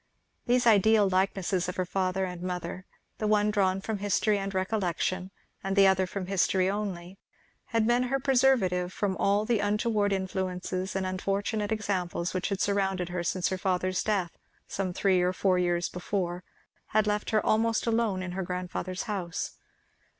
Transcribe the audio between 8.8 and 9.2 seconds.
from